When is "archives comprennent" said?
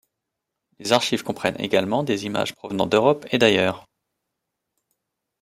0.93-1.61